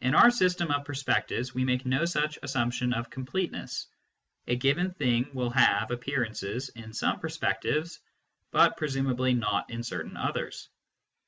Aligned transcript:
In 0.00 0.16
our 0.16 0.32
system 0.32 0.72
of 0.72 0.84
perspectives, 0.84 1.54
we 1.54 1.62
make 1.64 1.86
no 1.86 2.04
such 2.04 2.36
assumption 2.42 2.92
of 2.92 3.10
completeness. 3.10 3.86
A 4.48 4.56
given 4.56 4.90
thing 4.92 5.30
will 5.34 5.50
have 5.50 5.92
appearances 5.92 6.70
in 6.70 6.92
some 6.92 7.20
perspectives, 7.20 8.00
but 8.50 8.76
presumably 8.76 9.34
not 9.34 9.70
in 9.70 9.84
certain 9.84 10.16
others. 10.16 10.68